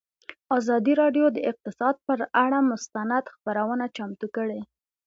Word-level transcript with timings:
ازادي 0.57 0.93
راډیو 1.01 1.25
د 1.31 1.37
اقتصاد 1.51 1.95
پر 2.07 2.19
اړه 2.43 2.59
مستند 2.71 3.23
خپرونه 3.35 3.85
چمتو 3.95 4.27
کړې. 4.35 4.61